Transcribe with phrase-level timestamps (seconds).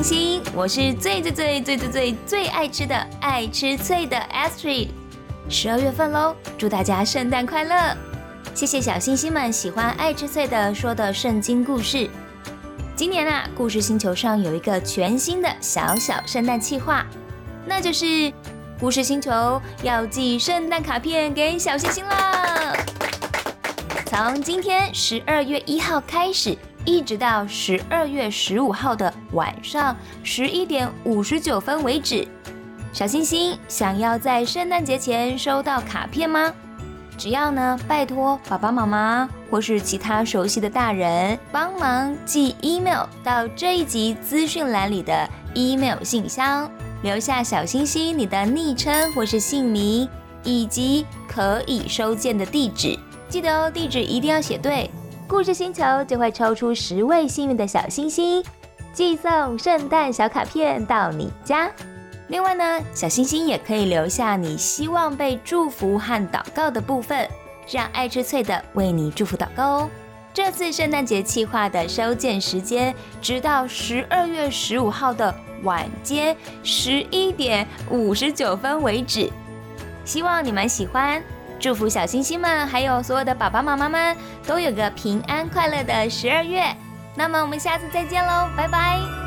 [0.00, 4.90] 星星我是最最最最最最最爱吃的爱吃脆的 Astrid。
[5.48, 7.96] 十二月份喽，祝大家圣诞快乐！
[8.54, 12.08] 谢谢小星星们喜欢爱吃脆的说的圣经故事。
[12.94, 17.04] 今年啊，故事星球上有一个全新的小小圣诞计划，
[17.66, 18.32] 那就是
[18.78, 22.76] 故事星球要寄圣诞卡片给小星星了。
[24.06, 26.56] 从今天十二月一号开始，
[26.88, 32.26] 一直到十二月十五号的晚上十一点五十九分为止，
[32.94, 36.50] 小星星想要在圣诞节前收到卡片吗？
[37.18, 46.70] 只要呢，拜托爸爸妈妈或是其他熟悉的大人帮忙寄 email 到这一集资讯栏里的 email 信箱，
[47.02, 50.08] 留下小星星你的昵称或是姓名，
[50.42, 52.98] 以及可以收件的地址。
[53.28, 54.90] 记得哦，地址一定要写对，
[55.28, 58.42] 故事星球就会抽出十位幸运的小星星，
[58.94, 61.70] 寄送圣诞小卡片到你家。
[62.28, 67.28] 另外呢，小星星也可以留下你希望被祝福和祷告的部分，
[67.70, 69.90] 让爱吃脆的为你祝福祷告哦。
[70.32, 79.30] 这次圣诞节计划的收件时间，直到十二月十五号的晚间十一点五十九分为止。
[80.06, 81.22] 希望你们喜欢。
[81.58, 86.64] 祝福小星星们，还有所有的爸爸妈妈们，都有个平安快乐的十二月。
[87.14, 89.17] 那么我们下次再见喽，拜拜。